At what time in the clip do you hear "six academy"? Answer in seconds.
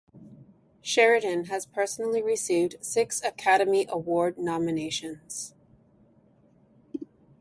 2.83-3.85